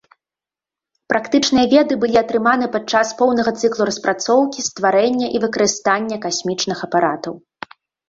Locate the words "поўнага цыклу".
3.21-3.89